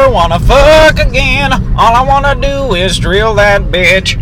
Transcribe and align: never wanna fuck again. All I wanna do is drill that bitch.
never 0.00 0.14
wanna 0.14 0.38
fuck 0.40 0.98
again. 0.98 1.52
All 1.76 1.94
I 1.94 2.02
wanna 2.02 2.34
do 2.34 2.74
is 2.74 2.98
drill 2.98 3.34
that 3.34 3.62
bitch. 3.64 4.19